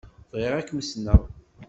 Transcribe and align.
Bɣiɣ 0.31 0.53
ad 0.55 0.65
kem-ssneɣ. 0.67 1.21